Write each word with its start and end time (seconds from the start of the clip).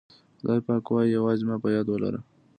خدای 0.39 0.59
پاک 0.67 0.85
وایي 0.91 1.15
یوازې 1.17 1.43
ما 1.49 1.55
په 1.63 1.67
یاد 1.75 1.87
ولره. 1.89 2.19